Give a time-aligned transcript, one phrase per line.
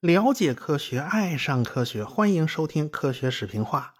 [0.00, 3.92] 了解科学，爱上科学，欢迎收听科学视频化。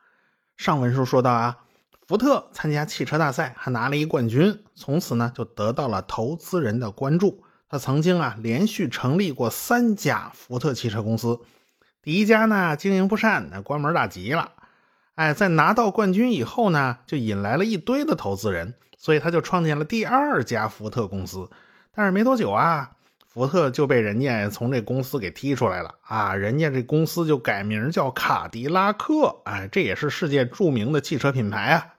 [0.57, 1.59] 上文书说到啊，
[2.07, 7.45] 福特参加汽车大赛还拿了一冠军，从此呢就得到了投资人的关注。
[7.69, 11.41] 他曾经啊连续成立过三家福特汽车公司，
[12.01, 14.53] 第一家呢经营不善，那关门大吉了。
[15.15, 21.49] 哎，在拿到冠军以后呢，就引来了一堆的投资人，所以他就创建了第二家福特公司。
[21.95, 22.93] 但是没多久啊。
[23.31, 26.35] 福特就被人家从这公司给踢出来了啊！
[26.35, 31.95] 人家这公司就改名叫卡迪拉克，哎，这也是世界著名的汽车品牌啊。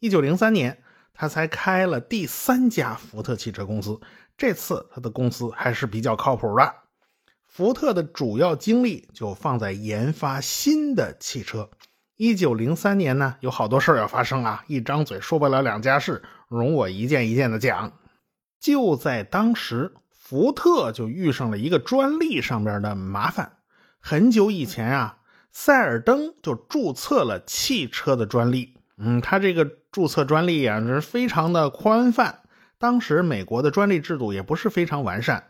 [0.00, 0.82] 一九零三年，
[1.14, 3.98] 他才开了第三家福特汽车公司，
[4.36, 6.74] 这次他的公司还是比较靠谱的。
[7.46, 11.70] 福特的主要精力就放在研发新的汽车。
[12.18, 17.90] 一九零三年呢，有好多事儿要发生啊，一张嘴说不了两家事，容我一件一件的讲。
[18.60, 19.94] 就在当时。
[20.30, 23.52] 福特就遇上了一个专利上边的麻烦。
[23.98, 25.16] 很久以前啊，
[25.52, 28.74] 塞尔登就注册了汽车的专利。
[28.98, 32.40] 嗯，他这个注册专利啊是非常的宽泛。
[32.76, 35.44] 当时美国的专利制度也不是非常完善。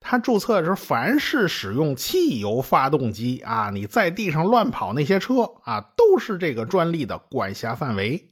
[0.00, 8.30] 他注册的时候，凡是使用汽油发动机啊，你在地上乱跑那些车啊，都是这个专利的管辖范围。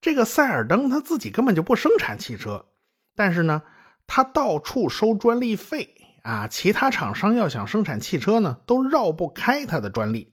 [0.00, 2.66] 这个塞尔登他自己根本就不生产汽车，
[3.14, 3.62] 但是呢。
[4.12, 6.48] 他到处收专利费啊！
[6.48, 10.32] 其他厂商要想生产汽车呢，都绕不开他的专利。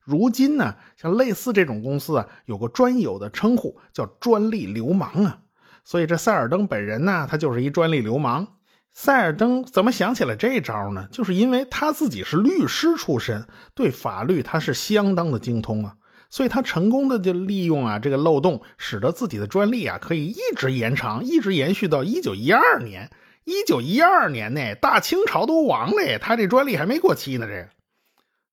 [0.00, 5.40] 如今呢，像类似这种公司啊，有个专有的称呼叫“专利流氓”啊。
[5.84, 8.48] 所以这塞尔登本人呢，他就是一专利流氓。
[8.92, 11.06] 塞尔登怎么想起来这招呢？
[11.12, 15.94] 就是因为他自己是律师出身，对法律他是相当的精通啊。
[16.30, 23.10] 所以他成功的就利用啊这个漏洞，使得自己的专利啊可以一直延长，一直延续到一九一二年。
[23.44, 27.46] 一九一二年呢，大清朝都亡了，他这专利还没过期呢。
[27.46, 27.68] 这个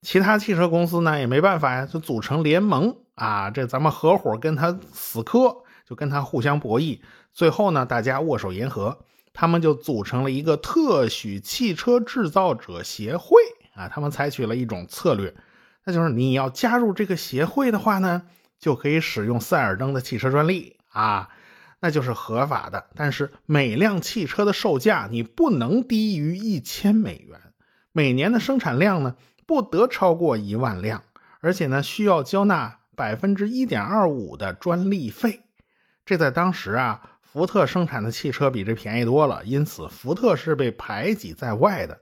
[0.04, 7.00] 其他汽车公司呢也没办法呀，就组成联盟啊，这咱们合伙跟他死磕，就跟他互相博弈。
[7.34, 9.00] 最后呢，大家握手言和，
[9.36, 13.40] 他们就组成了一个特许汽车制造者协会
[13.76, 13.88] 啊。
[13.88, 15.36] 他们采取了一种策略。
[15.84, 18.24] 那就是你要加入这个协会的话呢，
[18.58, 21.30] 就可以使用塞尔登的汽车专利啊，
[21.80, 22.88] 那就是合法的。
[22.96, 27.40] 但是每辆汽车的售价你不能低于一千美元，
[27.92, 29.16] 每年的生产量呢
[29.46, 31.04] 不得超过一万辆，
[31.40, 35.42] 而且呢需要交纳百分之一点二五的专利费。
[36.04, 42.00] 这在当时啊，福特生产的汽车比这便宜多了，因此福特是被排挤在外的。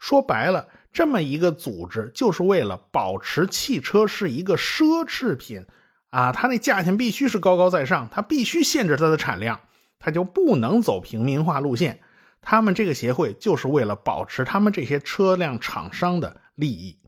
[0.00, 0.66] 说白了。
[0.92, 5.64] 这么一个组织，就是为了保持汽车是一个奢侈品
[6.10, 9.60] 啊，它那价钱必须是高高在上，它必须限制它的产量，
[10.00, 12.00] 它就不能走平民化路线。
[12.40, 16.98] 他们这个协会就是为了保持他们这些车辆厂商的利益。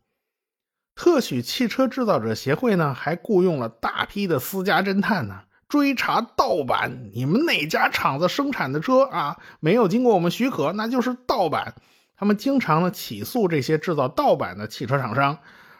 [0.94, 7.10] 特许汽车制造者协会呢，还雇佣了大批的私家侦探呢，追查盗版。
[7.12, 11.74] 你们哪家厂子生产的车啊，没有经过我们许可，那就是盗版。
[12.16, 15.38] 他们经常呢起诉这些制造盗版的汽车厂商，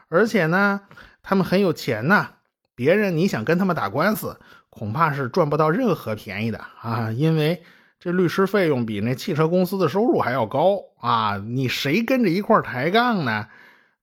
[0.09, 0.83] 而且呢，
[1.23, 2.31] 他们很有钱呐。
[2.75, 4.39] 别人你想跟他们打官司，
[4.69, 7.11] 恐怕是赚不到任何便宜的啊！
[7.11, 7.63] 因为
[7.99, 11.39] 这律师费用比那汽车公司的收入还要高啊！
[11.39, 13.47] 你谁跟着一块抬杠呢？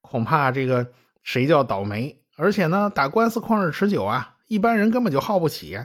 [0.02, 0.88] 恐怕这个
[1.22, 2.20] 谁叫倒霉。
[2.36, 5.80] 而且呢，打官司旷日持久啊，一般人根本就耗不起。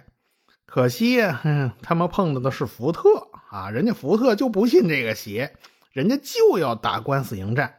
[0.67, 1.41] 可惜呀，
[1.81, 3.09] 他们碰到的是福特
[3.51, 5.57] 啊，人家福特就不信这个邪。
[5.93, 7.77] 人家就要打官司迎战，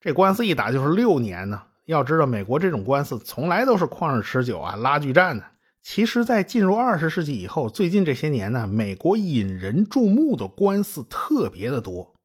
[0.00, 1.62] 这官司一打就是六年呢。
[1.84, 5.44] 要知道，美国这种官司从来都是旷日持久啊，拉锯战呢。
[5.80, 12.16] 其实，在进入二十世纪以后，最近这些年呢，美国引人注目的官司特别的多。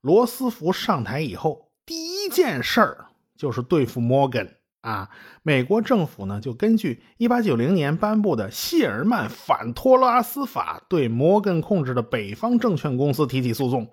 [0.00, 4.54] 罗斯福上台以后，第一件事儿就是对付摩根
[4.88, 5.10] 啊。
[5.42, 13.88] 美国政府呢，就根据一八九零年颁布的谢尔曼反托拉斯法，对摩根控制的北方证券公司提起诉讼。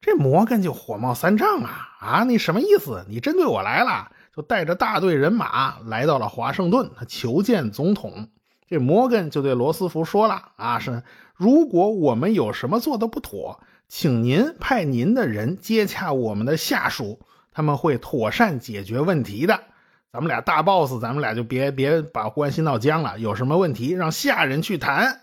[0.00, 2.24] 这摩根就火冒三丈啊啊！
[2.24, 3.06] 你什么意思？
[3.08, 8.28] 你针对我来了，就带着大队人马来到了华盛顿，他求见总统。
[8.68, 11.02] 这摩根就对罗斯福说了啊：是
[11.34, 17.20] 如果我们有什么做的不妥，请您派您的人接洽我们的下属，
[17.50, 19.58] 他们会妥善解决问题的。
[20.14, 23.18] 咱们俩大 boss，咱们俩就别别把关系闹僵了。
[23.18, 25.22] 有什么问题，让下人去谈。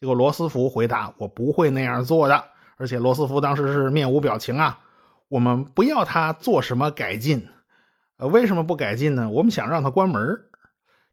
[0.00, 2.44] 结果罗斯福回答：我不会那样做的。
[2.78, 4.78] 而且罗斯福当时是面无表情啊，
[5.28, 7.46] 我们不要他做什么改进，
[8.16, 9.28] 呃，为什么不改进呢？
[9.28, 10.40] 我们想让他关门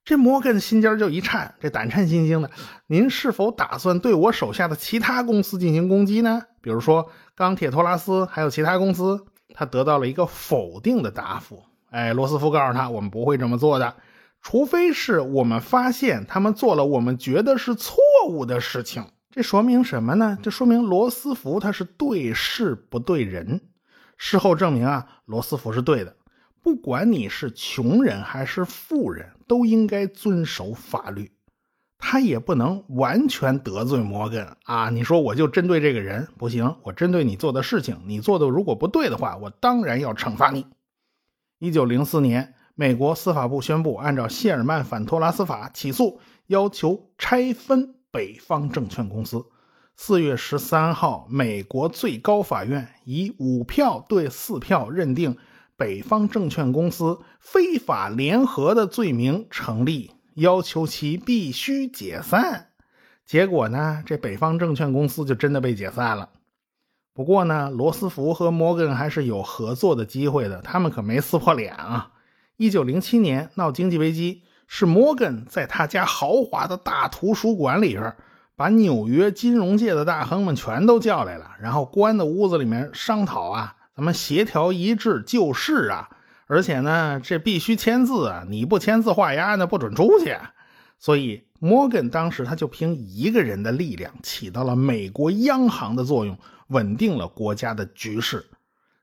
[0.05, 2.49] 这摩根心尖就一颤，这胆颤心惊的。
[2.87, 6.43] 您是否打算对我手下的其他公司进行攻击呢？
[6.61, 9.25] 比如说钢铁托拉斯，还有其他公司？
[9.53, 11.65] 他得到了一个否定的答复。
[11.89, 13.95] 哎，罗斯福告诉他，我们不会这么做的，
[14.41, 17.97] 除非是我们发现他们做了我们觉得是错
[18.29, 19.05] 误的事情。
[19.31, 20.37] 这说明什么呢？
[20.41, 23.61] 这说明罗斯福他是对事不对人。
[24.17, 26.15] 事后证明啊，罗斯福是对的。
[26.61, 31.31] 不管你是穷人还是富人，都应该遵守法律。
[31.97, 34.89] 他也不能完全得罪摩根啊！
[34.89, 40.65] 你说我就针对这个人不行，我针对你做的事情，你做的如果不对的话，我当然要惩罚你。
[41.59, 49.45] 一九零四年，美国司法部宣布，按照谢尔曼反托拉斯法起诉，要求拆分北方证券公司。
[49.97, 55.37] 四月十三号，美国最高法院以五票对四票认定
[55.75, 60.11] 北方证券公司非法联合的罪名成立。
[60.35, 62.67] 要求其必须解散，
[63.25, 64.01] 结果呢？
[64.05, 66.29] 这北方证券公司就真的被解散了。
[67.19, 72.11] 不过呢，罗斯福和摩根还是有合作的机会的，他们可没撕破脸啊。
[72.55, 78.15] 一九零七年闹经济危机，是摩根在他家豪华的大图书馆里边，
[78.55, 86.07] 把纽约金融界的大亨们全都叫来了，然后关在屋子里面商讨啊，咱们协调一致救市啊。
[86.47, 88.45] 而且呢，这必须签字啊！
[88.47, 90.37] 你不签字画押，那不准出去。
[90.97, 96.37] 所以摩根当时他就凭一个人的力量，起到了美国央行的作用，
[96.69, 98.43] 稳定了国家的局势。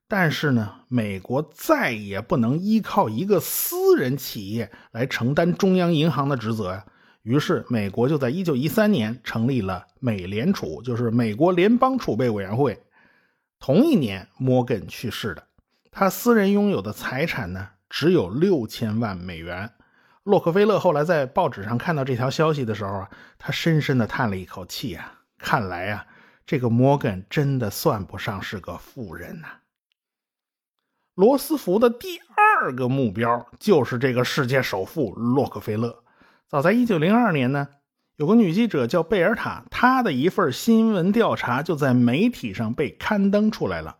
[0.09, 6.85] 但是呢，美国再也不能依靠一个私人企业来承担中央银行的职责呀。
[7.23, 12.81] 于是，美国就在一九一三年成立了美联储，就是美国联邦储备委员会。
[13.59, 15.43] 同一年，摩根去世的。
[15.91, 19.73] 他私人拥有的财产呢，只有六千万美元。
[20.23, 26.07] 洛克菲勒后来在报纸上看到这条消息的时候啊，他深深的叹了一口气啊，看来啊，
[26.47, 29.49] 这个摩根真的算不上是个富人呐。
[31.15, 36.05] 罗斯福的第二个目标就是这个世界首富洛克菲勒。
[36.49, 37.67] 早在一九零二年呢，
[38.15, 43.97] 有个女记者叫贝尔塔，她的一份新闻调查就在媒体上被刊登出来了。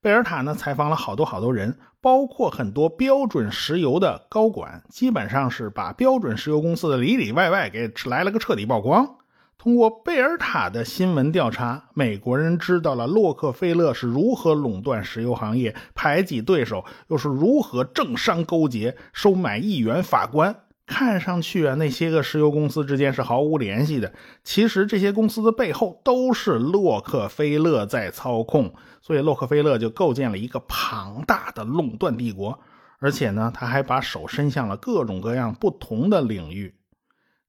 [0.00, 9.18] 贝尔塔呢采访了好多好多人，包括很多标准石油的高管，基本上是把标准石油公司的里里外外给来了个彻底曝光。
[9.62, 20.52] 通过贝尔塔的新闻调查，美国人知道了洛克菲勒是如何垄断石油行业、排挤对手，又是如何政商勾结、收买议员、法官。
[20.84, 24.12] 看上去啊，那些个石油公司之间是毫无联系的。
[24.42, 32.58] 其实这些公司的背后都是洛克菲勒在操控，所以洛克菲勒就构建了一个庞大的垄断帝国。
[32.98, 36.74] 而且呢，他还把手伸向了各种各样不同的领域。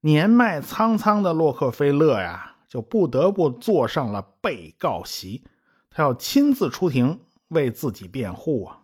[0.05, 5.45] 年迈苍苍的洛克菲勒呀，就不得不坐上了被告席，
[5.89, 8.79] 他要亲自出庭为自己辩护啊。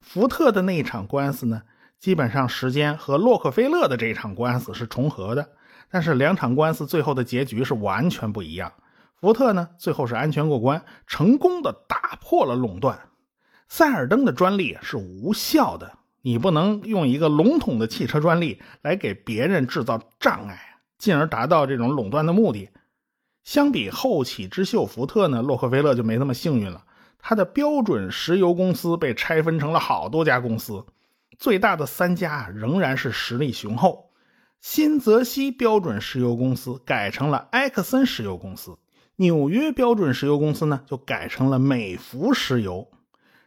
[0.00, 1.60] 福特的那一场官司呢？
[1.98, 5.50] 基本上时间和洛克菲勒的这场官司是重合的，
[5.90, 8.72] 但是两场官司最后的结局是完全不一样。
[9.20, 13.10] 福特呢，最后是安全过关，成功的打破了垄断。
[13.68, 22.70] 塞尔登的专利是无效的，你不能用一个笼统的汽车专利来给别人制造障碍，进而达到这种垄断的目的。
[23.42, 26.86] 相比后起之秀福特呢，洛克菲勒就没那么幸运了，
[27.18, 30.86] 他的标准石油公司被拆分成了好多家公司。
[31.38, 34.10] 最大的三家仍然是实力雄厚，
[34.62, 38.78] 新泽西标准石油公司改成了埃克森石油公司，
[39.16, 42.88] 纽约标准石油公司呢就改成了美孚石油，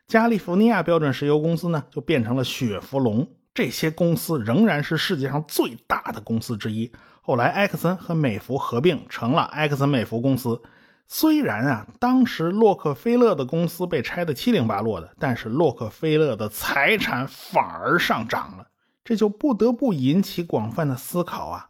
[0.08, 3.28] 加利福尼亚标准石油公司呢就变成了雪佛龙。
[3.54, 6.90] 这些公司仍然是世界上最大的公司之一。
[7.22, 10.62] 后来埃克森和美孚合并成了埃克森美孚公司。
[11.10, 18.68] 虽然啊，当时洛克菲勒的公司被拆得七零八落的，但是洛克菲勒的财产反而上涨了，
[19.04, 21.68] 这就不得不引起广泛的思考啊。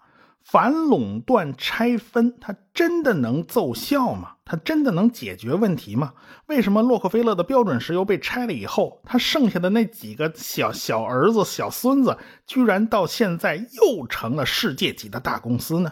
[0.50, 4.36] 反垄断拆分，它真的能奏效吗？
[4.46, 6.14] 它真的能解决问题吗？
[6.46, 15.92] 为什么洛克菲勒的标准石油被拆了以后，他剩下的那几个小小儿子、小孙子，居然到现在又成了世界级的大公司呢？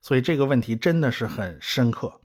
[0.00, 2.19] 所以这个问题真的是很深刻。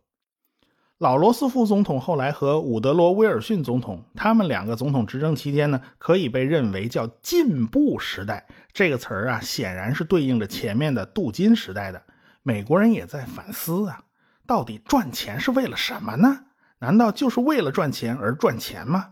[0.98, 8.48] 老罗斯福总统后来和伍德罗·威尔逊总统，他们两个总统执政期间呢，可以被认为叫进步时代。
[8.72, 12.02] 这个词儿啊，显然是对应着前面的镀金时代的。
[12.44, 14.00] 美国人也在反思啊，
[14.48, 16.46] 到底赚钱是为了什么呢？
[16.80, 19.10] 难道就是为了赚钱而赚钱吗？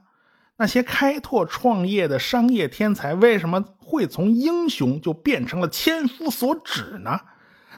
[0.56, 7.20] 那些开拓创业的商业天才为什么会从英雄就变成了千夫所指呢？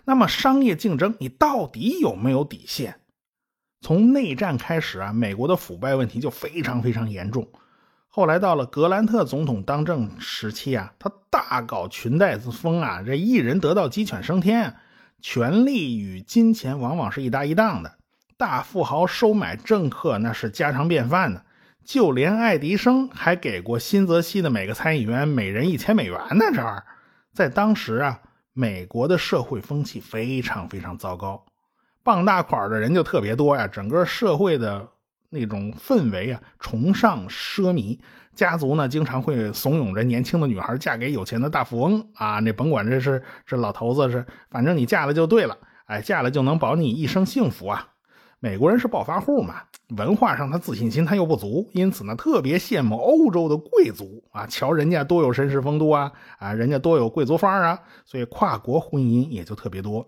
[0.04, 3.00] 那么商业竞争，你到底有没有底线？
[3.86, 7.48] 从内战开始啊，美国的腐败问题就非常非常严重。
[8.08, 14.78] 后来到了格兰特总统当政时期啊，他大搞裙带子风啊，这一人得道鸡犬升天，
[15.22, 18.00] 权力与金钱往往是一搭一档的，
[18.38, 21.46] 大富豪收买政客那是家常便饭的。
[21.84, 26.46] 就连爱迪生还给过新泽西的每个参议员每人一千美元呢。
[26.52, 26.84] 这儿，
[27.32, 28.20] 在当时啊，
[28.52, 31.46] 美国的社会风气非常非常糟糕，
[32.06, 33.68] 傍大款的人就特别多呀。
[33.68, 34.88] 整个社会的
[35.32, 38.00] 那种氛围啊，崇尚奢靡，
[38.36, 42.40] 家族呢经常会怂恿着年轻的女孩嫁给有钱的大富翁啊。
[42.40, 45.58] 那甭管这是这老头子是，反正你嫁了就对了，
[45.88, 47.88] 哎，嫁了就能保你一生幸福啊。
[48.40, 49.56] 美国人是暴发户嘛，
[49.98, 60.06] 文化上他自信心他又不足，因此呢特别羡慕欧洲的贵族啊，瞧人家多有绅士风度啊，啊人家多有贵族范儿啊，所以跨国婚姻也就特别多。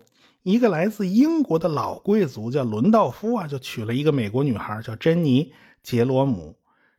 [0.48, 5.52] 一个来自英国的老贵族叫伦道夫啊，就娶了一个美国女孩叫珍妮
[5.82, 6.56] 杰罗姆，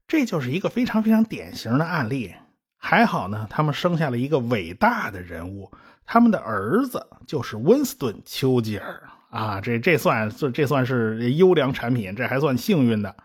[0.08, 2.32] 这就是一个非常非常典型的案例。
[2.77, 5.72] 还好呢，他们生下了一个伟大的人物，
[6.06, 9.01] 他们的儿子就是温斯顿丘吉尔。
[9.32, 13.15] 啊，这这算这这算是优良产品，这还算幸运的。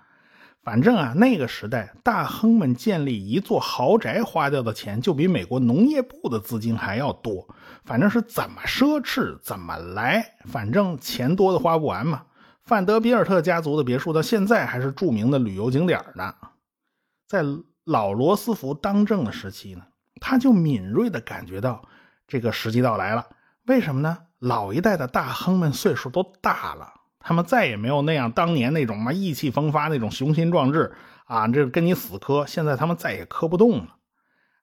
[0.62, 7.46] 反正啊，那个时代大亨们建立一座豪宅花掉的钱，就比美国农业部的资金还要多。
[7.84, 12.24] 反正是怎么奢侈怎么来，反正钱多的花不完嘛。
[12.62, 16.34] 范德比尔特家族的别墅到现在还是著名的旅游景点呢。
[17.26, 17.42] 在
[17.84, 19.82] 老罗斯福当政的时期呢，
[20.20, 21.82] 他就敏锐地感觉到
[22.26, 23.26] 这个时机到来了。
[23.66, 24.18] 为什么呢？
[24.38, 30.94] 老一代的大亨们岁数都大了，他们再也没有那样当年那种嘛意气风发、那种雄心壮志
[31.26, 32.46] 啊，这跟你死磕。
[32.46, 33.96] 现在他们再也磕不动了，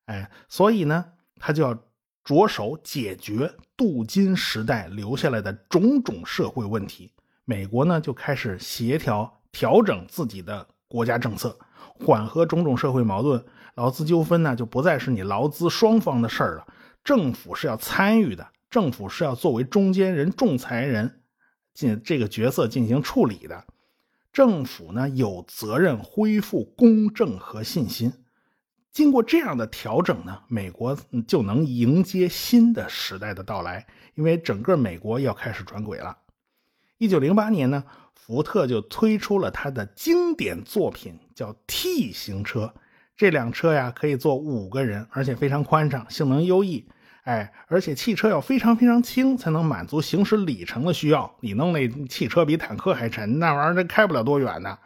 [0.05, 1.05] 哎，所以呢，
[1.39, 1.77] 他就要
[2.23, 7.11] 着手解决镀金时代留下来的种种社会问题。
[7.45, 11.57] 美国呢，就开始协调调整自己的国家政策，
[11.99, 13.43] 缓和种种社会矛盾。
[13.75, 16.67] 劳资纠纷呢，就不再是你劳资双方的事儿了，
[17.03, 18.47] 政府是要参与的。
[18.69, 21.21] 政府是要作为中间人、仲裁人
[21.73, 23.65] 进这个角色进行处理的。
[24.31, 28.13] 政府呢有责任恢复公正和信心。
[28.91, 33.87] 经过这样的调整呢，美国就能迎接新的时代的到来。
[34.15, 36.17] 因为整个美国要开始转轨了。
[36.97, 37.83] 一九零八年呢，
[38.13, 42.73] 福特就推出了他的经典作品，叫 T 型车。
[43.15, 46.89] 这辆车呀可以坐五个人，而且非常宽敞，性能优异。
[47.23, 51.37] 哎，而且汽车要非常非常轻，才能满足行驶里程的需要。
[51.39, 54.77] 你弄那汽车比坦克还沉，那玩意儿开不了多远呢。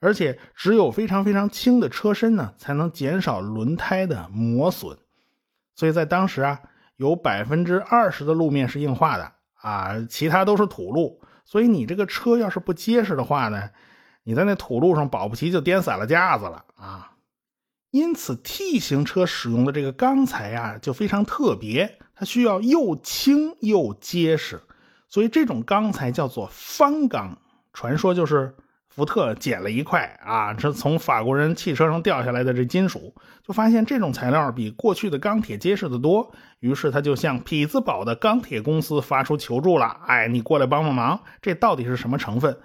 [0.00, 4.96] 而且只有非常非常轻的车身呢，才能减少轮胎的磨损。
[5.74, 6.60] 所以在当时啊，
[6.96, 11.20] 有百分之二十的路面是硬化的啊，其他都是土路。
[11.44, 13.70] 所以你这个车要是不结实的话呢，
[14.22, 17.12] 你在那土路上保不齐就颠散了架子了啊。
[17.90, 24.60] 因此，T 型车使用的这个钢材啊，就非常特别，它需要又轻又结实，
[25.08, 27.38] 所以这种钢材叫做方钢。
[27.72, 28.54] 传说就是
[28.98, 33.14] 福特捡了一块啊，这从法国人汽车上掉下来的这金属，
[33.46, 40.00] 就发现这种材料比过去的钢铁结实的多，于是他就向匹兹堡的钢铁公司发出求助了。
[40.08, 42.56] 哎，你过来帮帮忙，这到底是什么成分？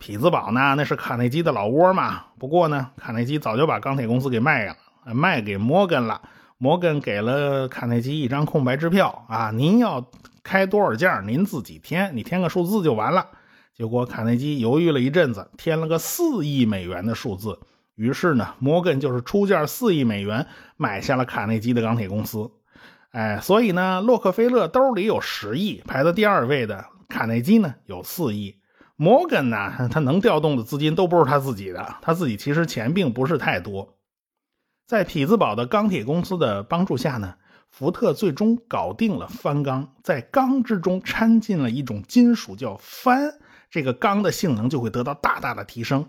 [0.00, 2.24] 匹兹堡呢，那是卡内基的老窝嘛。
[2.36, 4.74] 不过呢，卡内基早就把钢铁公司给卖了，
[5.14, 6.20] 卖给摩根了。
[6.58, 10.04] 摩根给了卡内基一张空白支票啊，您要
[10.42, 13.24] 开多少件，您自己填，你填个数字就完了。
[13.76, 17.60] 结果卡内基犹豫了一阵子，添了个四亿美元的数字。
[17.94, 20.46] 于是呢，摩根就是出价四亿美元
[20.78, 22.50] 买下了卡内基的钢铁公司。
[23.10, 28.56] 哎，所以呢，洛克菲勒兜里有十亿，排在第二位的卡内基呢有四亿。
[28.96, 33.98] 摩根呢，他能调动的资金都不是他自己的，他自己其实钱并不是太多。
[34.86, 37.34] 在匹兹堡的钢铁公司的帮助下呢，
[37.70, 43.34] 福特最终搞定了翻钢，在钢之中掺进了一种金属叫钒，
[43.70, 46.08] 这个钢的性能就会得到大大的提升，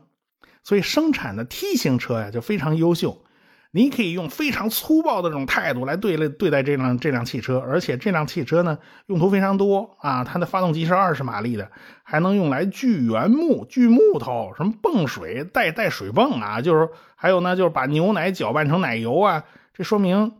[0.63, 3.23] 所以生产的 T 型车呀就非常优秀。
[3.71, 11.69] 你可以用非常粗暴的这种态度来对对待这辆这辆汽车，而且这辆汽车呢用途非常多啊，它的发动机是二十马力的，
[12.01, 20.31] 还能用来锯原木、锯木头，什么泵水带带水泵啊，就是还有呢就是把牛奶搅拌成奶油啊，这说明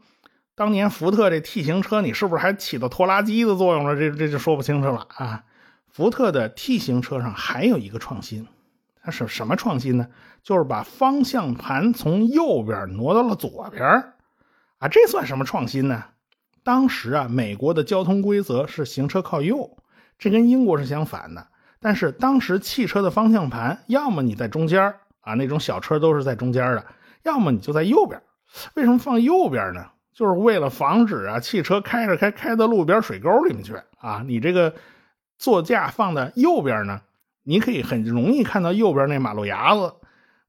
[0.56, 3.96] 当年福特这 T 型车你是不是还起到拖拉机的作用了？
[3.96, 5.44] 这这就说不清楚了啊。
[5.98, 8.48] 福特的 T 型车上还有一个创新。
[9.02, 10.08] 它是什么创新呢？
[10.44, 13.84] 就是把方向盘从右边挪到了左边
[14.78, 16.04] 啊，这算什么创新呢？
[16.64, 19.76] 当时啊，美国的交通规则是行车靠右，
[20.20, 21.48] 这跟英国是相反的。
[21.80, 26.86] 但是当时汽车的方向盘，要么你在中间啊，那种小车都是在中间的，
[27.24, 28.22] 要么你就在右边。
[28.76, 29.84] 为什么放右边呢？
[30.14, 34.22] 就是为了防止啊，汽车开着开开到路边水沟里面去啊。
[34.24, 34.76] 你这个
[35.38, 37.02] 座驾放在右边呢，
[37.44, 39.94] 你可以很容易看到右边那马路牙子。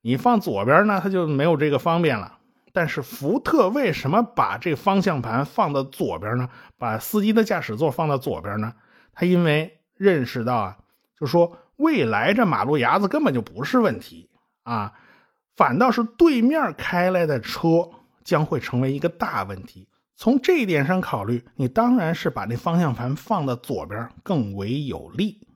[0.01, 2.39] 你放左边呢，它就没有这个方便了。
[2.73, 6.49] 但是福特为什么把这方向盘放到左边呢？
[6.77, 8.75] 把司机的驾驶座放到左边呢？
[9.13, 10.79] 他因为认识到啊。
[11.19, 14.31] 就说未来这马路牙子根本就不是问题
[14.63, 14.93] 啊，
[15.57, 17.91] 反倒是对面开来的车
[18.23, 19.89] 将会成为一个大问题。
[20.19, 25.47] 从这一点上考虑，你当然是把那方向盘放到左边更为有利。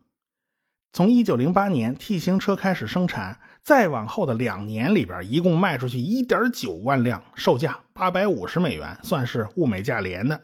[0.93, 10.41] 从一九零八年 T 型车开始生产，再往后的两年里边，一共卖出去一点九万辆，售价八百五十美元，算是物美价廉的。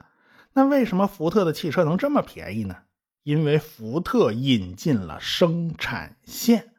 [0.52, 2.75] 那为什么福特的汽车能这么便宜呢？
[3.22, 6.72] 因为福特引进了生产线，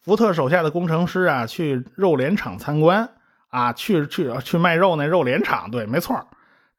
[0.00, 3.08] 福特手下的工程师啊，去肉联厂参观
[3.46, 6.26] 啊，去去去卖肉那肉联厂，对，没错，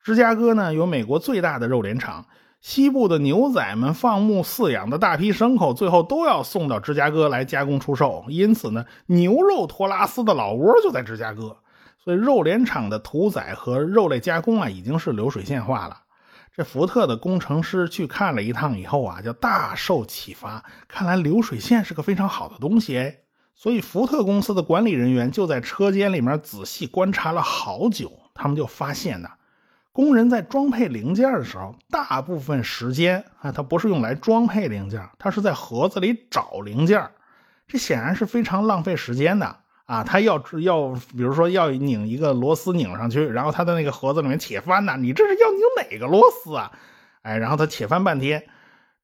[0.04, 2.26] 芝加哥呢有美国最大的肉联厂，
[2.60, 11.58] 西部的牛仔们放牧饲养的大批牲口，最后都要送到芝加哥来加工出售，因此呢，牛肉托拉斯的老窝就在芝加哥，
[12.04, 16.02] 所以肉联厂的屠宰和肉类加工啊，已经是流水线化了。
[16.56, 20.64] 这福特的工程师去看了一趟以后啊，就大受启发。
[20.88, 23.18] 看来流水线是个非常好的东西哎，
[23.56, 28.12] 所以福特公司的管理人员就在车间里面仔细观察了好久。
[28.34, 29.30] 他们就发现呢，
[29.94, 37.10] 工人在装配零件的时候，大部分时间啊，他不是用来装配零件，他是在盒子里找零件。
[37.68, 39.58] 这显然是非常浪费时间的。
[39.86, 46.72] 啊，他要要，比如说要拧一个螺丝拧上去，然后他在那个盒子里面且翻呢，你这是要拧哪个螺丝啊？
[47.24, 48.48] 哎，然后他且翻半天，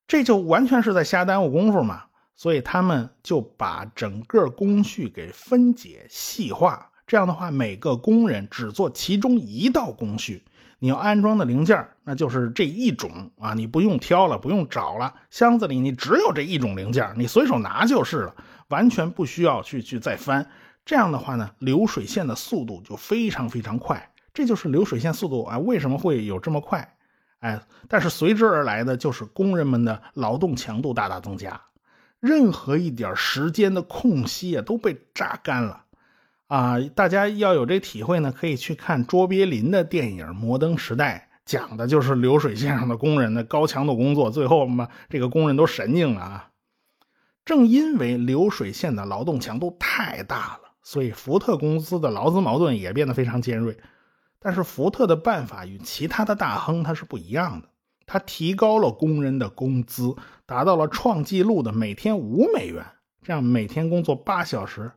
[0.07, 2.03] 这就完全是在瞎耽误功夫嘛。
[2.37, 10.45] 所以他们就把整个工序给分解细化，这样的话，每个工人只做其中一道工序。
[10.79, 18.35] 你要安装的零件，那就是这一种啊，你不用挑了，不用找了，箱子里你只有这一种零件，你随手拿就是了，
[18.69, 20.47] 完全不需要去去再翻。
[20.85, 26.95] 这样的话呢，流水线的速度就非常非常快，这就是流水线速度啊，为什么会有这么快？
[27.39, 31.61] 哎，但是随之而来的就是工人们的劳动强度大大增加，
[32.19, 35.83] 任何一点时间的空隙啊都被榨干了
[36.47, 36.79] 啊！
[36.95, 46.49] 大家要有这体会呢，可以去看卓别林的电影《摩登时代》，讲的就是流水线上的工人的高强度工作，最后嘛，这个工人都神经了啊！
[47.43, 50.71] 正因为流水线的劳动强度太大了。
[50.83, 53.77] 所以，福特公司的劳资矛盾也变得非常尖锐。
[54.39, 57.67] 但是，福特的办法与其他的大亨它是不一样的。
[58.05, 62.85] 他提高了工人的工资，达到了创纪录的每天五美元，
[63.21, 64.93] 这样每天工作八小时。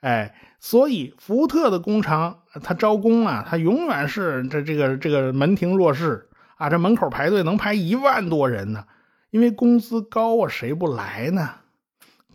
[0.00, 8.84] 哎，所以福特的工厂，他招工啊，他永远是这这个这个门庭若市啊，这门口排队能排一万多人呢。
[9.30, 11.50] 因为工资高啊，谁不来呢？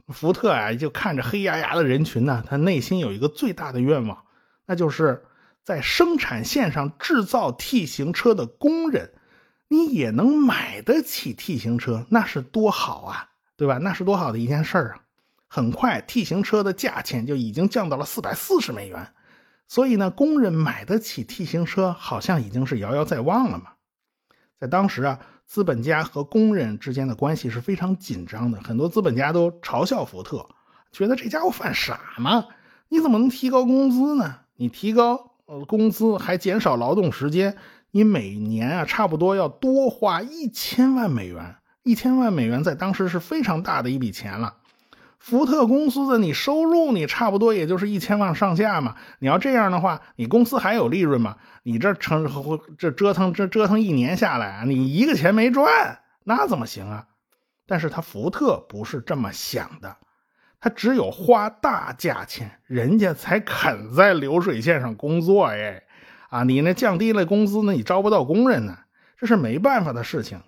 [0.09, 4.25] 福特啊，就看着黑压压的人群呢，他内心有一个最大的愿望，
[4.65, 5.23] 那就是
[5.63, 9.13] 在生产线上制造 T 型车的工人，
[9.69, 13.77] 你也能买得起 T 型车，那是多好啊，对吧？
[13.77, 14.99] 那是多好的一件事儿啊！
[15.53, 19.05] 很快，T 型车的价钱就已经降到了四百四十美元，
[19.67, 23.73] 所以呢，工人买得起 T 型车，好像已经是遥遥在望了嘛。
[24.57, 25.19] 在当时啊。
[25.51, 30.47] 资本家和工人之间的关系是非常紧张的，很多资本家都嘲笑福特，
[30.93, 32.45] 觉得这家伙犯傻吗？
[32.87, 34.33] 你怎么能提高工资呢？
[34.55, 37.57] 你提高呃工资还减少劳动时间，
[37.91, 44.55] 你每年啊差不多要多花一千万美元，一千万美元在当时是非常大的一笔钱了。
[45.21, 51.37] 福特公司的你收入你差不多也就是一千万上下嘛，你要这样的话，你公司还有利润吗？
[51.61, 52.27] 你这成
[52.79, 57.05] 这折腾这折腾一年下来，你一个钱没赚，那怎么行啊？
[57.67, 59.97] 但是他福特不是这么想的，
[60.59, 65.83] 他只有花大价钱，人家才肯在流水线上工作哎，
[66.31, 68.79] 啊，你那降低了工资呢，你招不到工人呢，
[69.19, 70.41] 这是没办法的事情。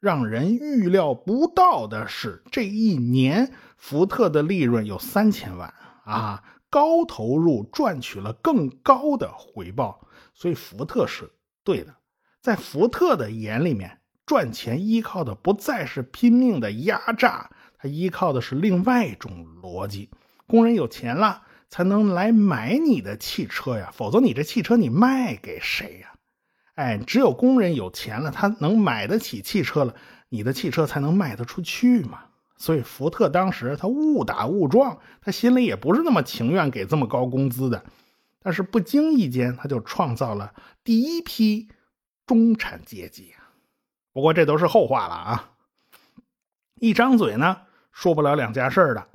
[0.00, 5.72] 让人预料不到的是，这一年福特的利润有三千万
[6.04, 6.44] 啊！
[6.70, 11.30] 高投入赚取了更高的回报，所以福特是
[11.64, 11.94] 对的。
[12.42, 20.10] 在福特的眼里面，赚钱依靠的不再是拼命的压榨，他依靠的是另外一种逻辑，
[20.46, 26.12] 工人有钱了才能来买你的汽车呀，否则你这汽车你卖给谁呀？
[26.74, 29.94] 哎，只有工人有钱了，他能买得起汽车了，
[30.28, 32.24] 你的汽车才能卖得出去嘛。
[32.58, 37.84] 所以福特当时他误打误撞，他心里也不是那么情愿给这么高工资的，
[38.40, 41.68] 但是不经意间他就创造了第一批
[42.26, 43.54] 中产阶级啊。
[44.12, 45.52] 不过这都是后话了啊。
[46.80, 47.58] 一张嘴呢
[47.92, 49.06] 说不了两家事儿的，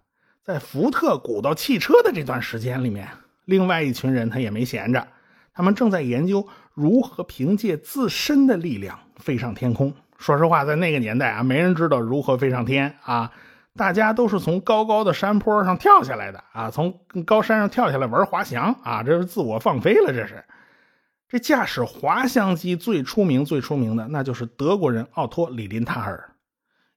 [0.41, 3.09] 在福特鼓捣汽车的这段时间里面，
[3.45, 5.07] 另外一群人他也没闲着，
[5.53, 9.93] 他们正在研究如何凭借自身的力量飞上天空。
[10.23, 13.29] 说实话，在那个年代啊，没人知道如何飞上天啊，
[13.75, 20.41] 大家都是从高高的山坡上跳下来的啊，从高山上跳下来玩滑翔啊，这是自我放飞了，这是。
[21.27, 26.29] 这驾驶滑翔机最出名、最出名的，那就是德国人奥托·李林塔尔。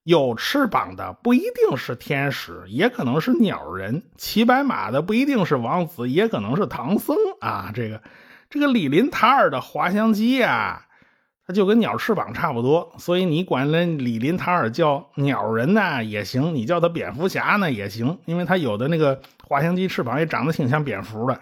[0.05, 7.73] 有翅膀的不一定是天使，也可能是鸟人；骑白马的不一定是王子，也可能是唐僧啊。
[7.75, 8.01] 这个，
[8.49, 10.86] 这个李林塔尔的滑翔机呀。
[11.47, 21.41] 它就跟鸟翅膀差不多，所以你管那李林塔尔叫鸟人呢也行，你叫他蝙蝠侠呢也行，因为他有的那个滑翔机翅膀也长得挺像蝙蝠的。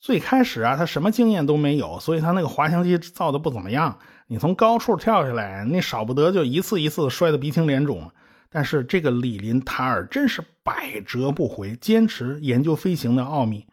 [0.00, 3.96] 最开始啊，他什么经验都没有，所以他那个滑翔机造的不怎么样。
[4.26, 8.10] 你从高处跳下来，那少不得就一次一次摔得鼻青脸肿。
[8.50, 13.64] 但是这个李林塔尔真是百折不回，坚持研究飞行的奥秘，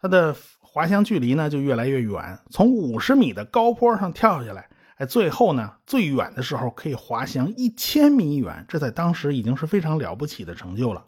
[0.00, 4.68] 他的滑翔距离呢就越来越远，从五十米的高坡上跳下来。
[4.98, 11.06] 哎，最后呢，最远的时候可以滑翔一千米远，这在当时已经是非常了不起的成就了。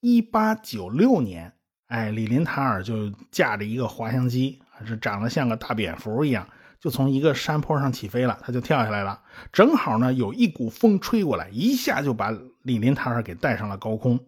[0.00, 1.54] 一八九六年，
[1.86, 6.46] 哎，李林塔尔就驾着一个滑翔机，还是长得像个大蝙蝠一样，
[6.78, 9.22] 就从一个山坡上起飞了，他就跳下来了。
[9.50, 14.20] 正好呢，有一股风吹过来，一下就把李林塔尔给带上了高空。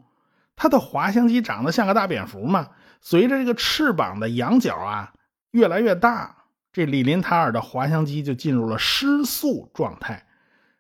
[0.56, 2.70] 他的滑翔机长得像个大蝙蝠嘛，
[3.02, 5.12] 随着这个翅膀的仰角啊
[5.50, 6.36] 越来越大。
[6.78, 10.28] 这李林塔尔的滑翔机就进入了失速状态，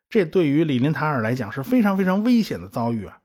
[0.08, 3.18] 这对于李林塔尔来讲是非常非常危险的遭遇啊！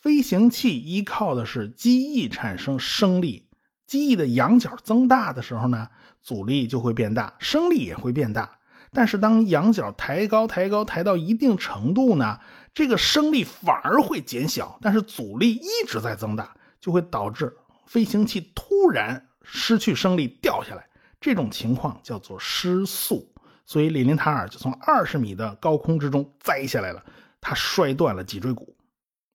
[0.00, 3.48] 飞行器依靠的是机翼产生升力，
[3.88, 5.88] 机翼的仰角增大的时候呢，
[6.22, 8.48] 阻力就会变大，升力也会变大。
[8.92, 12.38] 但是当仰角抬高、抬高、抬到一定程度呢，
[12.72, 17.52] 这个升力反而会减小，但是阻力一直在增大，就会导致
[17.88, 20.86] 飞行器突然失去升力掉下来。
[21.22, 23.32] 这种情况叫做失速，
[23.64, 27.02] 所以李林塔尔就从二十米的高空之中栽下来了，
[27.40, 28.76] 他摔断了脊椎骨。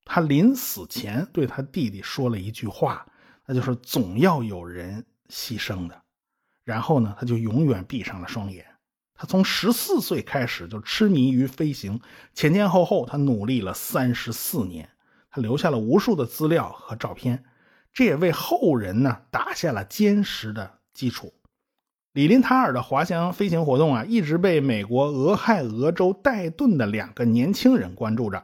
[0.04, 3.06] 他临死前对他弟弟说了一句话，
[3.46, 6.02] 那就是“总要有人牺牲的”。
[6.64, 8.66] 然后呢，他就永远闭上了双眼。
[9.16, 12.00] 他从十四岁开始就痴迷于飞行，
[12.34, 14.90] 前前后后他努力了三十四年，
[15.30, 17.44] 他留下了无数的资料和照片，
[17.94, 21.34] 这也为后人呢打下了坚实的基础。
[22.14, 28.44] 李林塔尔的滑翔飞行活动啊，一直被美国俄亥俄州戴顿的两个年轻人关注着。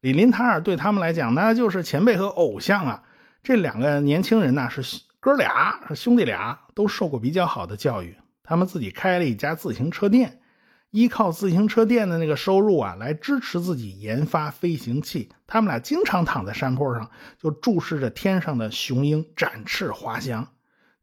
[0.00, 3.02] 李林塔尔对他们来讲，那就是前辈和偶像啊。
[3.42, 8.16] 这两个年轻人呢，是哥俩，是兄弟俩，都受过比较好的教育。
[8.42, 10.40] 他们自己开了一家自行车店，
[10.90, 15.30] 依靠自行车店的那个收入啊，来支持自己研发飞行器。
[15.46, 20.48] 他们俩经常躺在山坡上，就注视着天上的雄鹰展翅滑翔。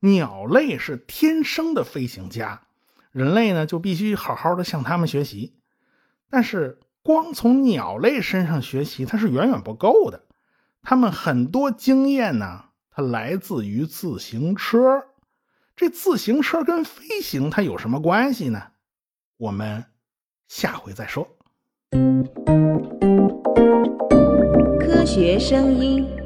[0.03, 2.63] 鸟类是天生的飞行家，
[3.11, 5.53] 人类呢就必须好好的向他们学习。
[6.27, 10.23] 但是光从鸟类身上学习，它是远远不够的。
[10.81, 15.03] 他们很多经验呢，它来自于自行车。
[15.75, 18.69] 这自行车跟飞行它有什么关系呢？
[19.37, 19.85] 我们
[20.47, 21.27] 下回再说。
[24.79, 26.20] 科学声音。